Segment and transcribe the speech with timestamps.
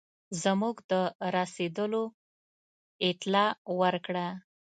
[0.43, 0.93] زموږ د
[1.35, 2.03] رسېدلو
[3.09, 4.27] اطلاع ورکړه.